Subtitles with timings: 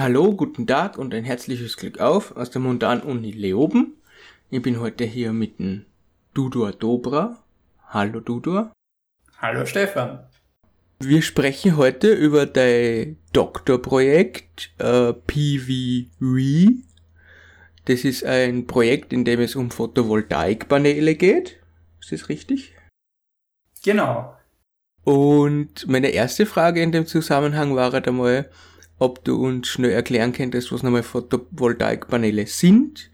[0.00, 3.94] Hallo, guten Tag und ein herzliches Glück auf aus der Montan-Uni Leoben.
[4.48, 5.86] Ich bin heute hier mit dem
[6.34, 7.42] Dudor Dobra.
[7.88, 8.70] Hallo Dudor.
[9.38, 10.20] Hallo Stefan.
[11.00, 16.74] Wir sprechen heute über dein Doktorprojekt äh, PVRE.
[17.86, 21.58] Das ist ein Projekt, in dem es um Photovoltaikpaneele geht.
[22.00, 22.72] Ist das richtig?
[23.82, 24.36] Genau.
[25.02, 28.48] Und meine erste Frage in dem Zusammenhang war halt einmal,
[28.98, 33.10] ob du uns schnell erklären könntest, was nochmal Photovoltaikpaneele sind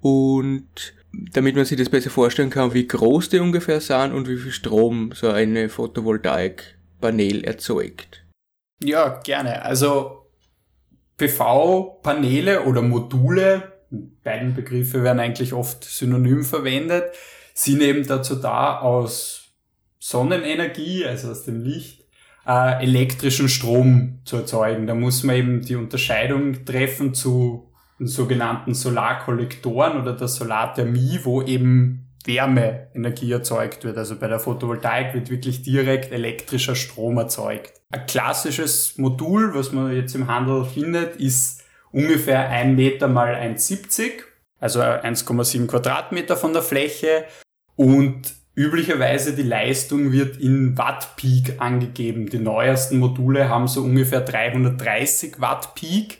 [0.00, 0.94] und
[1.32, 4.52] damit man sich das besser vorstellen kann, wie groß die ungefähr sind und wie viel
[4.52, 8.24] Strom so eine Photovoltaikpanel erzeugt.
[8.82, 9.62] Ja, gerne.
[9.62, 10.26] Also
[11.18, 13.72] PV-Paneele oder Module,
[14.24, 17.04] beiden Begriffe werden eigentlich oft synonym verwendet,
[17.54, 19.50] sind eben dazu da, aus
[19.98, 22.01] Sonnenenergie, also aus dem Licht,
[22.46, 24.86] äh, elektrischen Strom zu erzeugen.
[24.86, 27.68] Da muss man eben die Unterscheidung treffen zu
[27.98, 33.96] sogenannten Solarkollektoren oder der Solarthermie, wo eben Wärmeenergie erzeugt wird.
[33.96, 37.80] Also bei der Photovoltaik wird wirklich direkt elektrischer Strom erzeugt.
[37.90, 44.22] Ein klassisches Modul, was man jetzt im Handel findet, ist ungefähr ein Meter mal 1,70,
[44.60, 47.24] also 1,7 Quadratmeter von der Fläche
[47.76, 52.28] und Üblicherweise die Leistung wird in Watt Peak angegeben.
[52.28, 56.18] Die neuesten Module haben so ungefähr 330 Watt Peak.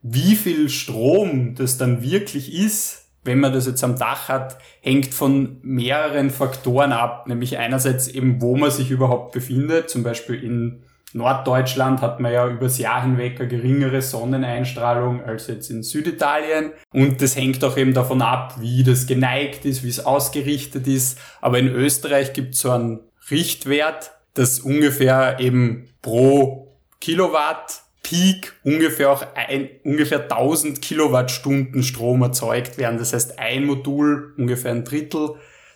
[0.00, 5.12] Wie viel Strom das dann wirklich ist, wenn man das jetzt am Dach hat, hängt
[5.12, 7.26] von mehreren Faktoren ab.
[7.26, 9.90] Nämlich einerseits eben, wo man sich überhaupt befindet.
[9.90, 15.70] Zum Beispiel in Norddeutschland hat man ja übers Jahr hinweg eine geringere Sonneneinstrahlung als jetzt
[15.70, 16.72] in Süditalien.
[16.92, 21.18] Und das hängt auch eben davon ab, wie das geneigt ist, wie es ausgerichtet ist.
[21.40, 29.10] Aber in Österreich gibt es so einen Richtwert, dass ungefähr eben pro Kilowatt Peak ungefähr
[29.10, 32.98] auch ein, ungefähr 1000 Kilowattstunden Strom erzeugt werden.
[32.98, 35.30] Das heißt, ein Modul ungefähr ein Drittel.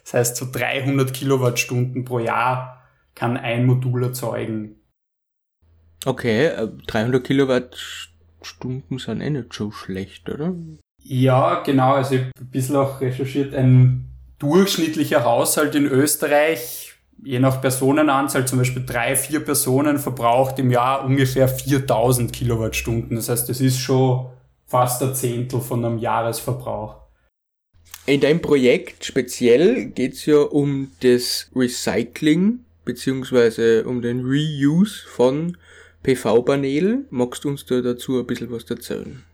[0.04, 2.84] Das heißt, so 300 Kilowattstunden pro Jahr
[3.16, 4.79] kann ein Modul erzeugen.
[6.04, 6.50] Okay,
[6.86, 10.54] 300 äh, Kilowattstunden sind eh nicht so schlecht, oder?
[11.02, 11.94] Ja, genau.
[11.94, 13.54] Also ich habe ein bisschen auch recherchiert.
[13.54, 20.70] Ein durchschnittlicher Haushalt in Österreich, je nach Personenanzahl, zum Beispiel drei, vier Personen, verbraucht im
[20.70, 23.16] Jahr ungefähr 4000 Kilowattstunden.
[23.16, 24.30] Das heißt, das ist schon
[24.66, 26.96] fast ein Zehntel von einem Jahresverbrauch.
[28.06, 35.56] In deinem Projekt speziell geht es ja um das Recycling beziehungsweise um den Reuse von
[36.02, 37.06] PV-Panel.
[37.10, 39.24] Magst du uns da dazu ein bisschen was erzählen?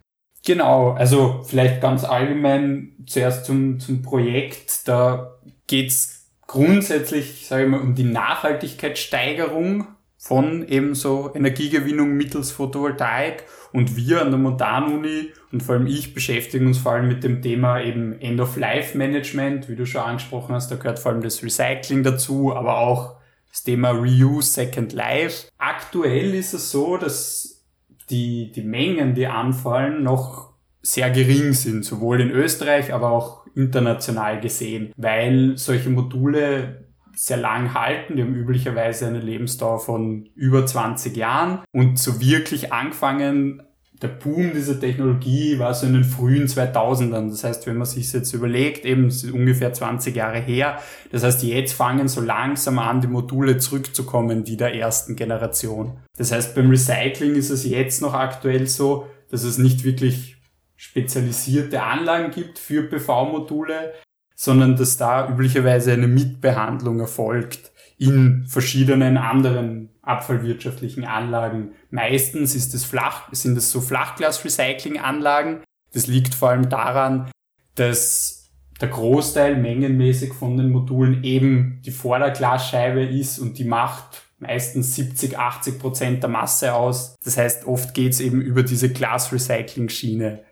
[0.44, 4.87] Genau, also vielleicht ganz allgemein zuerst zum, zum Projekt.
[4.87, 9.88] Da geht's grundsätzlich, sage ich mal, um die Nachhaltigkeitssteigerung
[10.19, 13.44] von ebenso Energiegewinnung mittels Photovoltaik.
[13.72, 17.43] Und wir an der Montanuni und vor allem ich beschäftigen uns vor allem mit dem
[17.43, 20.71] Thema eben End-of-Life-Management, wie du schon angesprochen hast.
[20.71, 23.16] Da gehört vor allem das Recycling dazu, aber auch
[23.56, 25.48] das Thema Reuse Second Life.
[25.56, 27.64] Aktuell ist es so, dass
[28.10, 30.52] die, die Mengen, die anfallen, noch
[30.82, 36.84] sehr gering sind, sowohl in Österreich, aber auch international gesehen, weil solche Module
[37.14, 38.16] sehr lang halten.
[38.16, 43.62] Die haben üblicherweise eine Lebensdauer von über 20 Jahren und so wirklich angefangen
[44.02, 47.30] der Boom dieser Technologie war so in den frühen 2000ern.
[47.30, 50.78] Das heißt, wenn man sich jetzt überlegt, eben ungefähr 20 Jahre her.
[51.10, 55.96] Das heißt, jetzt fangen so langsam an, die Module zurückzukommen, die der ersten Generation.
[56.18, 60.36] Das heißt, beim Recycling ist es jetzt noch aktuell so, dass es nicht wirklich
[60.76, 63.94] spezialisierte Anlagen gibt für PV-Module,
[64.34, 71.72] sondern dass da üblicherweise eine Mitbehandlung erfolgt in verschiedenen anderen abfallwirtschaftlichen Anlagen.
[71.90, 75.62] Meistens ist es flach, sind es so Flachglas-Recycling-Anlagen.
[75.92, 77.30] Das liegt vor allem daran,
[77.74, 78.50] dass
[78.80, 85.38] der Großteil mengenmäßig von den Modulen eben die Vorderglasscheibe ist und die macht meistens 70,
[85.38, 87.16] 80 Prozent der Masse aus.
[87.24, 90.44] Das heißt, oft geht es eben über diese Glas-Recycling-Schiene.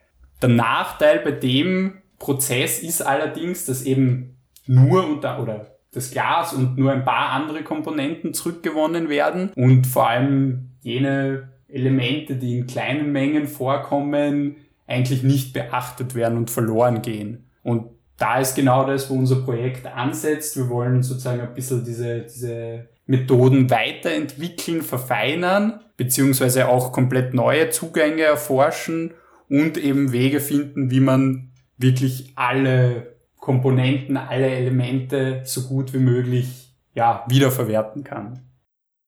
[0.43, 6.77] Der Nachteil bei dem Prozess ist allerdings, dass eben nur unter oder das Glas und
[6.77, 13.13] nur ein paar andere Komponenten zurückgewonnen werden und vor allem jene Elemente, die in kleinen
[13.13, 14.57] Mengen vorkommen,
[14.87, 17.47] eigentlich nicht beachtet werden und verloren gehen.
[17.63, 17.87] Und
[18.19, 20.57] da ist genau das, wo unser Projekt ansetzt.
[20.57, 28.23] Wir wollen sozusagen ein bisschen diese, diese Methoden weiterentwickeln, verfeinern, beziehungsweise auch komplett neue Zugänge
[28.23, 29.15] erforschen
[29.49, 33.14] und eben Wege finden, wie man wirklich alle
[33.45, 38.41] Komponenten, alle Elemente so gut wie möglich ja, wiederverwerten kann.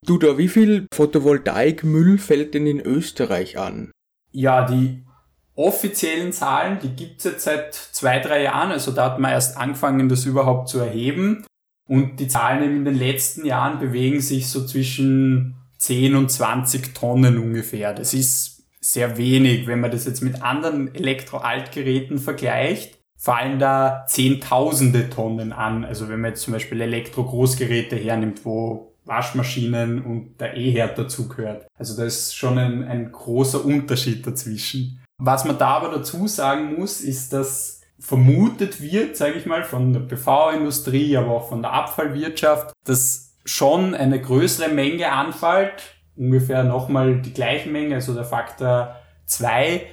[0.04, 3.92] Du da, wie viel Photovoltaikmüll fällt denn in Österreich an?
[4.32, 5.06] Ja, die
[5.54, 8.72] offiziellen Zahlen, die gibt's jetzt seit zwei, drei Jahren.
[8.72, 11.46] Also da hat man erst angefangen, das überhaupt zu erheben.
[11.88, 17.38] Und die Zahlen in den letzten Jahren bewegen sich so zwischen 10 und 20 Tonnen
[17.38, 17.94] ungefähr.
[17.94, 19.66] Das ist sehr wenig.
[19.66, 25.84] Wenn man das jetzt mit anderen Elektroaltgeräten vergleicht, fallen da Zehntausende Tonnen an.
[25.84, 31.66] Also wenn man jetzt zum Beispiel Elektro-Großgeräte hernimmt, wo Waschmaschinen und der E-Herd dazugehört.
[31.78, 35.00] Also da ist schon ein, ein großer Unterschied dazwischen.
[35.18, 39.92] Was man da aber dazu sagen muss, ist, dass vermutet wird, sage ich mal, von
[39.92, 47.22] der PV-Industrie, aber auch von der Abfallwirtschaft, dass schon eine größere Menge anfällt, ungefähr nochmal
[47.22, 49.86] die gleiche Menge, also der Faktor 2,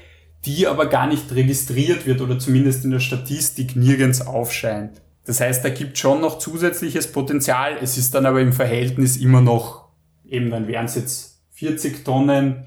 [0.45, 5.01] die aber gar nicht registriert wird oder zumindest in der Statistik nirgends aufscheint.
[5.25, 7.78] Das heißt, da gibt schon noch zusätzliches Potenzial.
[7.81, 9.90] Es ist dann aber im Verhältnis immer noch,
[10.25, 12.66] eben dann wären es jetzt 40 Tonnen,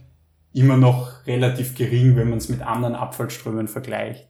[0.55, 4.27] immer noch relativ gering, wenn man es mit anderen Abfallströmen vergleicht.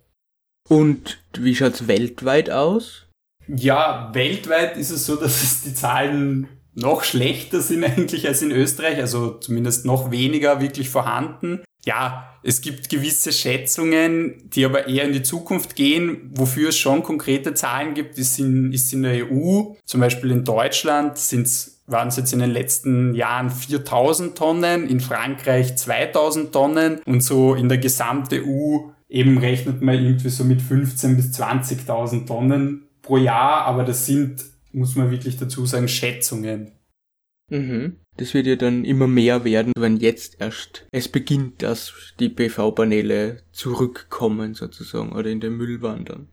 [0.68, 3.06] Und wie schaut's weltweit aus?
[3.46, 8.50] Ja, weltweit ist es so, dass es die Zahlen noch schlechter sind eigentlich als in
[8.50, 11.60] Österreich, also zumindest noch weniger wirklich vorhanden.
[11.86, 16.32] Ja, es gibt gewisse Schätzungen, die aber eher in die Zukunft gehen.
[16.34, 19.74] Wofür es schon konkrete Zahlen gibt, ist in, ist in der EU.
[19.84, 24.98] Zum Beispiel in Deutschland sind's, waren es jetzt in den letzten Jahren 4000 Tonnen, in
[24.98, 30.60] Frankreich 2000 Tonnen und so in der gesamten EU eben rechnet man irgendwie so mit
[30.60, 36.72] 15.000 bis 20.000 Tonnen pro Jahr, aber das sind, muss man wirklich dazu sagen, Schätzungen.
[37.48, 38.00] Mhm.
[38.18, 43.42] Das wird ja dann immer mehr werden, wenn jetzt erst es beginnt, dass die PV-Paneele
[43.52, 46.28] zurückkommen sozusagen oder in den Müll wandern.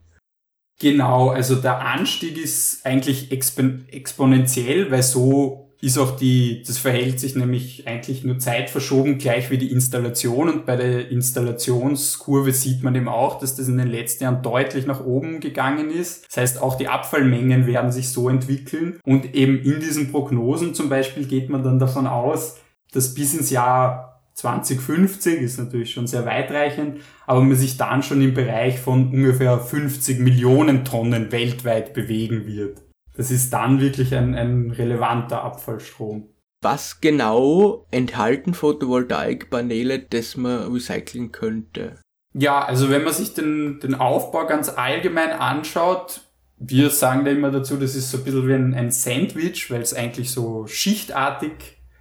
[0.80, 7.20] Genau, also der Anstieg ist eigentlich expo exponentiell, weil so ist auch die, das verhält
[7.20, 10.48] sich nämlich eigentlich nur zeitverschoben gleich wie die Installation.
[10.48, 14.86] Und bei der Installationskurve sieht man eben auch, dass das in den letzten Jahren deutlich
[14.86, 16.26] nach oben gegangen ist.
[16.28, 18.98] Das heißt, auch die Abfallmengen werden sich so entwickeln.
[19.04, 22.56] Und eben in diesen Prognosen zum Beispiel geht man dann davon aus,
[22.92, 28.22] dass bis ins Jahr 2050 ist natürlich schon sehr weitreichend, aber man sich dann schon
[28.22, 32.83] im Bereich von ungefähr 50 Millionen Tonnen weltweit bewegen wird
[33.16, 36.28] das ist dann wirklich ein, ein relevanter Abfallstrom.
[36.62, 42.00] Was genau enthalten Photovoltaikpaneele, das man recyceln könnte?
[42.32, 46.22] Ja, also wenn man sich den, den Aufbau ganz allgemein anschaut,
[46.56, 49.82] wir sagen da immer dazu, das ist so ein bisschen wie ein, ein Sandwich, weil
[49.82, 51.52] es eigentlich so schichtartig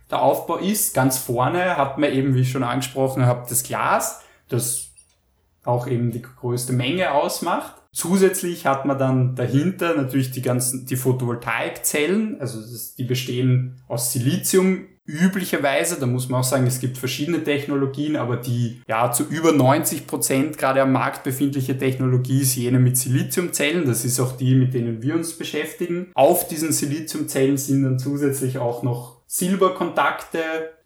[0.10, 0.94] der Aufbau ist.
[0.94, 4.92] Ganz vorne hat man eben, wie ich schon angesprochen habe, das Glas, das
[5.63, 7.82] auch eben die größte Menge ausmacht.
[7.93, 14.11] Zusätzlich hat man dann dahinter natürlich die ganzen, die Photovoltaikzellen, also das, die bestehen aus
[14.11, 19.25] Silizium üblicherweise, da muss man auch sagen, es gibt verschiedene Technologien, aber die ja zu
[19.25, 23.85] über 90 Prozent gerade am Markt befindliche Technologie ist jene mit Siliziumzellen.
[23.85, 26.11] Das ist auch die, mit denen wir uns beschäftigen.
[26.15, 30.39] Auf diesen Siliziumzellen sind dann zusätzlich auch noch Silberkontakte.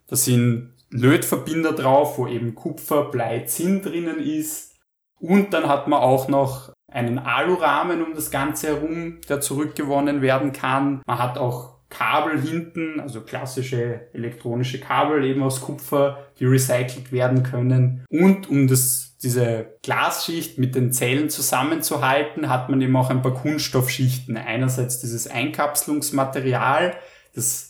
[0.08, 4.76] Da sind Lötverbinder drauf, wo eben Kupfer, Blei, Zinn drinnen ist.
[5.20, 10.54] Und dann hat man auch noch einen Alurahmen um das Ganze herum, der zurückgewonnen werden
[10.54, 11.02] kann.
[11.06, 17.44] Man hat auch Kabel hinten, also klassische elektronische Kabel eben aus Kupfer, die recycelt werden
[17.44, 18.06] können.
[18.10, 23.34] Und um das, diese Glasschicht mit den Zellen zusammenzuhalten, hat man eben auch ein paar
[23.34, 24.36] Kunststoffschichten.
[24.36, 26.96] Einerseits dieses Einkapselungsmaterial,
[27.34, 27.67] das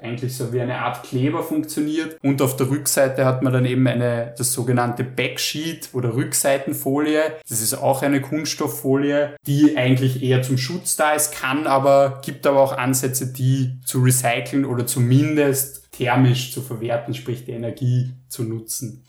[0.00, 2.18] eigentlich so wie eine Art Kleber funktioniert.
[2.22, 7.36] Und auf der Rückseite hat man dann eben eine, das sogenannte Backsheet oder Rückseitenfolie.
[7.48, 12.46] Das ist auch eine Kunststofffolie, die eigentlich eher zum Schutz da ist, kann aber, gibt
[12.46, 18.44] aber auch Ansätze, die zu recyceln oder zumindest thermisch zu verwerten, sprich die Energie zu
[18.44, 19.04] nutzen.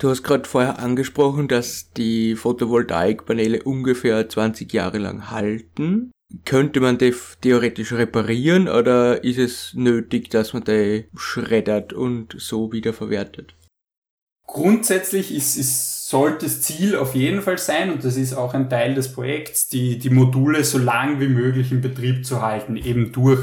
[0.00, 6.10] Du hast gerade vorher angesprochen, dass die Photovoltaikpaneele ungefähr 20 Jahre lang halten
[6.44, 12.72] könnte man die theoretisch reparieren oder ist es nötig, dass man die schreddert und so
[12.72, 13.54] wieder verwertet?
[14.46, 18.68] Grundsätzlich ist, ist, sollte das Ziel auf jeden Fall sein, und das ist auch ein
[18.68, 23.12] Teil des Projekts, die, die Module so lang wie möglich in Betrieb zu halten, eben
[23.12, 23.40] durch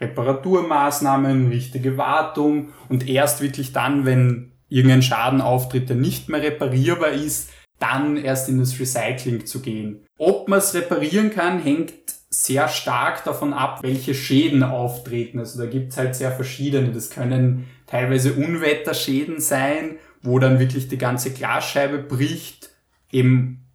[0.00, 7.12] Reparaturmaßnahmen, richtige Wartung und erst wirklich dann, wenn irgendein Schaden auftritt, der nicht mehr reparierbar
[7.12, 7.50] ist,
[7.82, 10.06] dann erst in das Recycling zu gehen.
[10.16, 11.92] Ob man es reparieren kann, hängt
[12.30, 15.38] sehr stark davon ab, welche Schäden auftreten.
[15.38, 16.92] Also da gibt's halt sehr verschiedene.
[16.92, 22.70] Das können teilweise Unwetterschäden sein, wo dann wirklich die ganze Glasscheibe bricht,
[23.10, 23.66] eben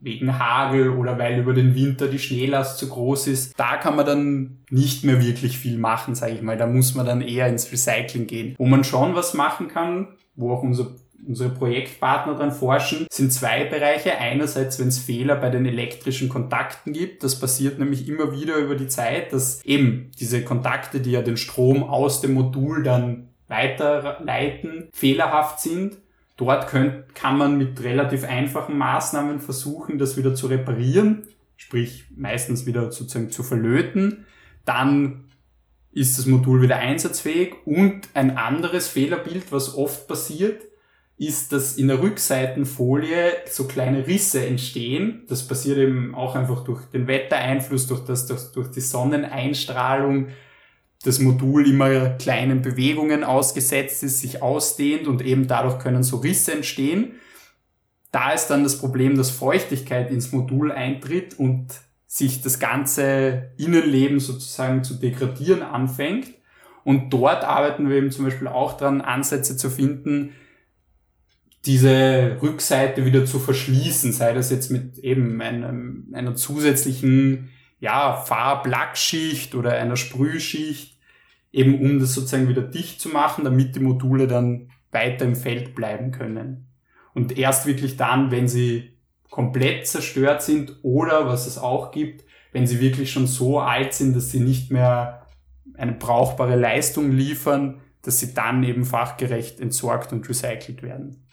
[0.00, 3.58] wegen Hagel oder weil über den Winter die Schneelast zu groß ist.
[3.58, 6.56] Da kann man dann nicht mehr wirklich viel machen, sage ich mal.
[6.56, 8.54] Da muss man dann eher ins Recycling gehen.
[8.58, 10.94] Wo man schon was machen kann, wo auch unser
[11.26, 14.18] unsere Projektpartner dran forschen, sind zwei Bereiche.
[14.18, 17.24] Einerseits, wenn es Fehler bei den elektrischen Kontakten gibt.
[17.24, 21.36] Das passiert nämlich immer wieder über die Zeit, dass eben diese Kontakte, die ja den
[21.36, 25.98] Strom aus dem Modul dann weiterleiten, fehlerhaft sind.
[26.36, 32.66] Dort könnt, kann man mit relativ einfachen Maßnahmen versuchen, das wieder zu reparieren, sprich meistens
[32.66, 34.26] wieder sozusagen zu verlöten.
[34.64, 35.24] Dann
[35.92, 40.62] ist das Modul wieder einsatzfähig und ein anderes Fehlerbild, was oft passiert,
[41.18, 45.22] ist, dass in der Rückseitenfolie so kleine Risse entstehen.
[45.28, 50.28] Das passiert eben auch einfach durch den Wettereinfluss, durch, das, durch, durch die Sonneneinstrahlung,
[51.04, 56.52] das Modul immer kleinen Bewegungen ausgesetzt ist, sich ausdehnt und eben dadurch können so Risse
[56.52, 57.12] entstehen.
[58.12, 61.68] Da ist dann das Problem, dass Feuchtigkeit ins Modul eintritt und
[62.06, 66.28] sich das ganze Innenleben sozusagen zu degradieren anfängt.
[66.84, 70.32] Und dort arbeiten wir eben zum Beispiel auch dran, Ansätze zu finden,
[71.66, 79.54] diese Rückseite wieder zu verschließen, sei das jetzt mit eben einem, einer zusätzlichen ja, Farblackschicht
[79.54, 80.98] oder einer Sprühschicht,
[81.52, 85.74] eben um das sozusagen wieder dicht zu machen, damit die Module dann weiter im Feld
[85.74, 86.68] bleiben können.
[87.14, 88.96] Und erst wirklich dann, wenn sie
[89.30, 94.14] komplett zerstört sind oder was es auch gibt, wenn sie wirklich schon so alt sind,
[94.16, 95.26] dass sie nicht mehr
[95.74, 101.25] eine brauchbare Leistung liefern, dass sie dann eben fachgerecht entsorgt und recycelt werden.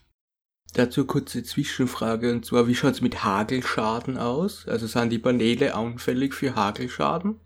[0.73, 4.67] Dazu kurze Zwischenfrage und zwar, wie schaut es mit Hagelschaden aus?
[4.67, 7.39] Also sind die Paneele anfällig für Hagelschaden?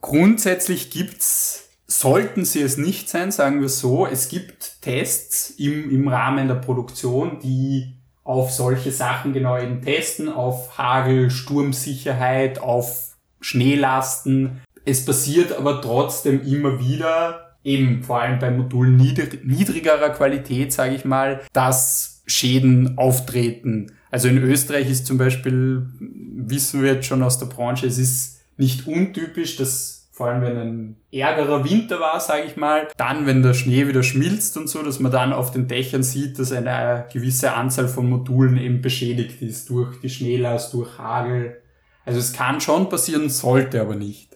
[0.00, 6.08] Grundsätzlich gibt's, sollten sie es nicht sein, sagen wir so, es gibt Tests im, im
[6.08, 14.62] Rahmen der Produktion, die auf solche Sachen genau eben testen, auf Hagel, Sturmsicherheit, auf Schneelasten.
[14.84, 20.94] Es passiert aber trotzdem immer wieder, eben vor allem bei Modulen niedrig, niedrigerer Qualität, sage
[20.94, 23.92] ich mal, dass Schäden auftreten.
[24.10, 28.40] Also in Österreich ist zum Beispiel, wissen wir jetzt schon aus der Branche, es ist
[28.56, 33.42] nicht untypisch, dass vor allem wenn ein ärgerer Winter war, sage ich mal, dann, wenn
[33.42, 37.06] der Schnee wieder schmilzt und so, dass man dann auf den Dächern sieht, dass eine
[37.10, 41.62] gewisse Anzahl von Modulen eben beschädigt ist durch die Schneelast, durch Hagel.
[42.04, 44.31] Also es kann schon passieren, sollte aber nicht.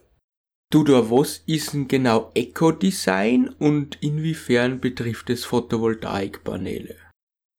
[0.76, 6.97] Du, da, was ist denn genau Eco-Design und inwiefern betrifft es Photovoltaikpaneele?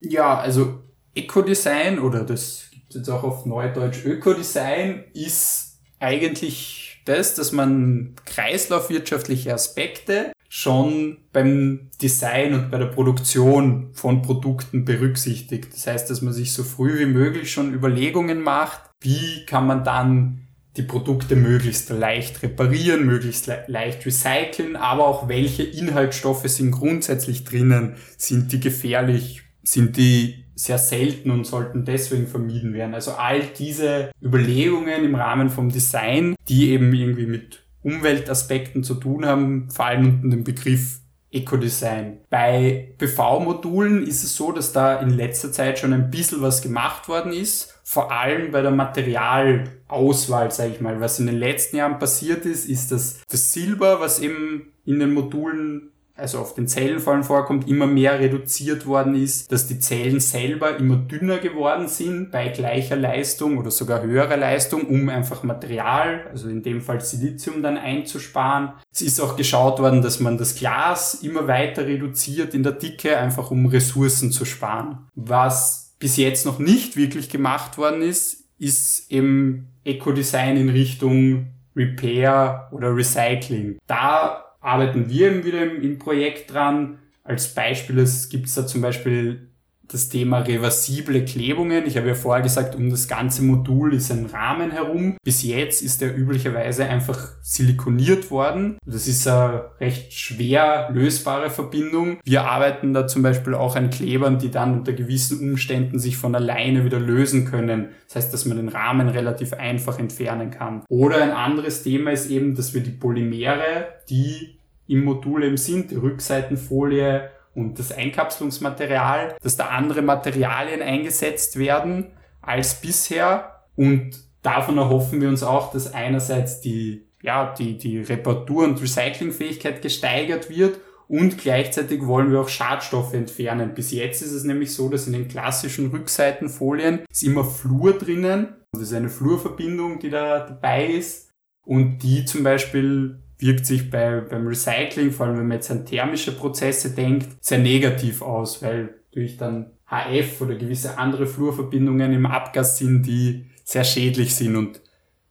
[0.00, 0.84] Ja, also
[1.16, 8.14] Eco-Design oder das gibt es jetzt auch auf Neudeutsch Ökodesign ist eigentlich das, dass man
[8.24, 15.74] kreislaufwirtschaftliche Aspekte schon beim Design und bei der Produktion von Produkten berücksichtigt.
[15.74, 19.82] Das heißt, dass man sich so früh wie möglich schon Überlegungen macht, wie kann man
[19.82, 20.47] dann
[20.78, 27.44] die Produkte möglichst leicht reparieren, möglichst le leicht recyceln, aber auch welche Inhaltsstoffe sind grundsätzlich
[27.44, 32.94] drinnen, sind die gefährlich, sind die sehr selten und sollten deswegen vermieden werden.
[32.94, 39.24] Also all diese Überlegungen im Rahmen vom Design, die eben irgendwie mit Umweltaspekten zu tun
[39.24, 42.20] haben, fallen unter den Begriff Ecodesign.
[42.30, 47.08] Bei PV-Modulen ist es so, dass da in letzter Zeit schon ein bisschen was gemacht
[47.08, 51.00] worden ist, vor allem bei der Materialauswahl, sage ich mal.
[51.00, 55.12] Was in den letzten Jahren passiert ist, ist, dass das Silber, was eben in den
[55.12, 59.78] Modulen also auf den Zellen vor allem vorkommt, immer mehr reduziert worden ist, dass die
[59.78, 65.42] Zellen selber immer dünner geworden sind bei gleicher Leistung oder sogar höherer Leistung, um einfach
[65.44, 68.72] Material, also in dem Fall Silizium dann einzusparen.
[68.92, 73.16] Es ist auch geschaut worden, dass man das Glas immer weiter reduziert in der Dicke,
[73.16, 75.06] einfach um Ressourcen zu sparen.
[75.14, 81.46] Was bis jetzt noch nicht wirklich gemacht worden ist, ist eben Eco-Design in Richtung
[81.76, 83.78] Repair oder Recycling.
[83.86, 86.98] Da arbeiten wir eben wieder im, im Projekt dran.
[87.24, 87.96] Als Beispiel
[88.30, 89.47] gibt es da zum Beispiel
[89.88, 91.86] das Thema reversible Klebungen.
[91.86, 95.16] Ich habe ja vorher gesagt, um das ganze Modul ist ein Rahmen herum.
[95.24, 98.78] Bis jetzt ist der üblicherweise einfach silikoniert worden.
[98.84, 102.18] Das ist eine recht schwer lösbare Verbindung.
[102.24, 106.34] Wir arbeiten da zum Beispiel auch an Klebern, die dann unter gewissen Umständen sich von
[106.34, 107.88] alleine wieder lösen können.
[108.06, 110.82] Das heißt, dass man den Rahmen relativ einfach entfernen kann.
[110.88, 115.90] Oder ein anderes Thema ist eben, dass wir die Polymere, die im Modul eben sind,
[115.90, 124.10] die Rückseitenfolie und das Einkapselungsmaterial, dass da andere Materialien eingesetzt werden als bisher und
[124.42, 130.48] davon erhoffen wir uns auch, dass einerseits die, ja, die, die Reparatur- und Recyclingfähigkeit gesteigert
[130.48, 133.74] wird und gleichzeitig wollen wir auch Schadstoffe entfernen.
[133.74, 138.54] Bis jetzt ist es nämlich so, dass in den klassischen Rückseitenfolien ist immer Fluor drinnen.
[138.72, 141.30] Das ist eine Fluorverbindung, die da dabei ist
[141.66, 145.86] und die zum Beispiel wirkt sich bei, beim Recycling, vor allem wenn man jetzt an
[145.86, 152.26] thermische Prozesse denkt, sehr negativ aus, weil natürlich dann HF oder gewisse andere Fluorverbindungen im
[152.26, 154.56] Abgas sind, die sehr schädlich sind.
[154.56, 154.80] Und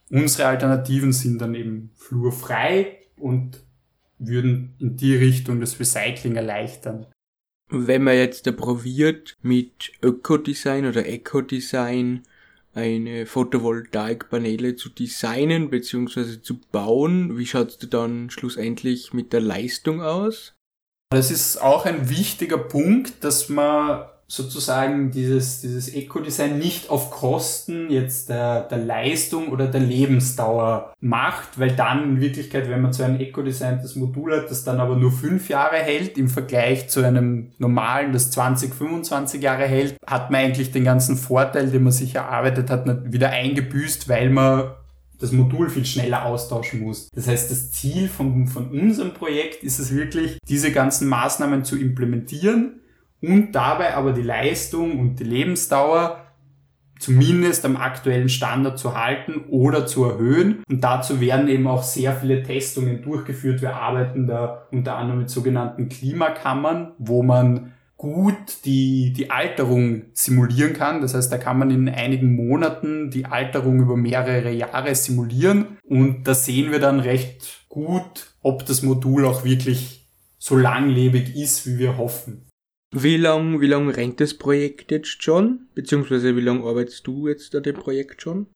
[0.09, 3.61] unsere Alternativen sind dann eben fluorfrei und
[4.19, 7.05] würden in die Richtung das Recycling erleichtern.
[7.69, 12.23] Wenn man jetzt da probiert, mit Ökodesign oder Ecodesign
[12.77, 16.41] eine Photovoltaikpaneele zu designen bzw.
[16.41, 20.53] zu bauen, wie schaut es dann schlussendlich mit der Leistung aus?
[21.09, 27.89] Das ist auch ein wichtiger Punkt, dass man sozusagen dieses, dieses Eco-Design nicht auf Kosten
[27.89, 33.03] jetzt der, der Leistung oder der Lebensdauer macht, weil dann in Wirklichkeit, wenn man so
[33.03, 37.05] ein Eco-Design das Modul hat, das dann aber nur fünf Jahre hält, im Vergleich zu
[37.05, 41.93] einem normalen, das 20, 25 Jahre hält, hat man eigentlich den ganzen Vorteil, den man
[41.93, 44.71] sich erarbeitet hat, wieder eingebüßt, weil man
[45.19, 47.09] das Modul viel schneller austauschen muss.
[47.15, 51.77] Das heißt, das Ziel von, von unserem Projekt ist es wirklich, diese ganzen Maßnahmen zu
[51.77, 52.81] implementieren,
[53.21, 56.23] und dabei aber die Leistung und die Lebensdauer
[56.99, 60.63] zumindest am aktuellen Standard zu halten oder zu erhöhen.
[60.67, 63.61] Und dazu werden eben auch sehr viele Testungen durchgeführt.
[63.61, 70.73] Wir arbeiten da unter anderem mit sogenannten Klimakammern, wo man gut die, die Alterung simulieren
[70.73, 71.01] kann.
[71.01, 75.77] Das heißt, da kann man in einigen Monaten die Alterung über mehrere Jahre simulieren.
[75.83, 80.07] Und da sehen wir dann recht gut, ob das Modul auch wirklich
[80.37, 82.46] so langlebig ist, wie wir hoffen.
[82.91, 85.67] Wie lang, wie lang rennt das Projekt jetzt schon?
[85.75, 88.47] Beziehungsweise wie lange arbeitest du jetzt an dem Projekt schon?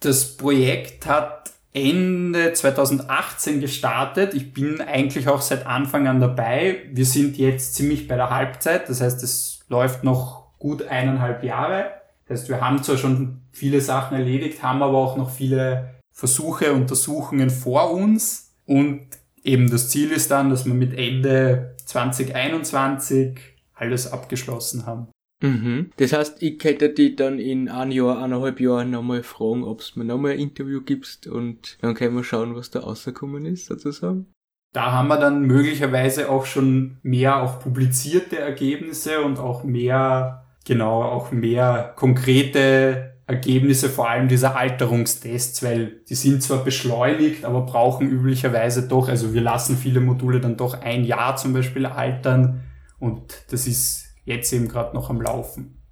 [0.00, 4.34] Das Projekt hat Ende 2018 gestartet.
[4.34, 6.82] Ich bin eigentlich auch seit Anfang an dabei.
[6.92, 8.88] Wir sind jetzt ziemlich bei der Halbzeit.
[8.88, 11.90] Das heißt, es läuft noch gut eineinhalb Jahre.
[12.26, 16.72] Das heißt, wir haben zwar schon viele Sachen erledigt, haben aber auch noch viele Versuche,
[16.72, 18.54] Untersuchungen vor uns.
[18.66, 19.06] Und
[19.42, 23.51] eben das Ziel ist dann, dass wir mit Ende 2021
[23.82, 25.08] alles abgeschlossen haben.
[25.42, 25.90] Mhm.
[25.96, 29.96] Das heißt, ich hätte die dann in ein Jahr, eineinhalb Jahren nochmal fragen, ob es
[29.96, 34.32] mir nochmal ein Interview gibst und dann können wir schauen, was da rausgekommen ist, sozusagen.
[34.72, 41.02] Da haben wir dann möglicherweise auch schon mehr auch publizierte Ergebnisse und auch mehr, genau,
[41.02, 48.08] auch mehr konkrete Ergebnisse, vor allem dieser Alterungstests, weil die sind zwar beschleunigt, aber brauchen
[48.08, 52.62] üblicherweise doch, also wir lassen viele Module dann doch ein Jahr zum Beispiel altern
[53.02, 55.82] und das ist jetzt eben gerade noch am Laufen.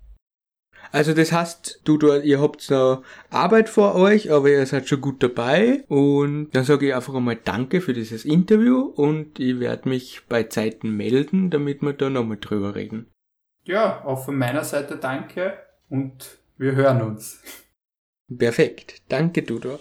[0.92, 5.00] Also das heißt, du, du ihr habt noch Arbeit vor euch, aber ihr seid schon
[5.00, 5.84] gut dabei.
[5.88, 10.44] Und dann sage ich einfach einmal Danke für dieses Interview und ich werde mich bei
[10.44, 13.10] Zeiten melden, damit wir da nochmal drüber reden.
[13.64, 15.54] Ja, auch von meiner Seite danke
[15.88, 17.42] und wir hören uns.
[18.38, 19.02] Perfekt.
[19.08, 19.80] Danke, Dudo.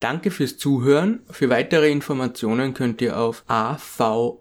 [0.00, 1.20] Danke fürs Zuhören.
[1.30, 4.40] Für weitere Informationen könnt ihr auf avaw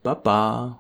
[0.02, 0.79] Baba.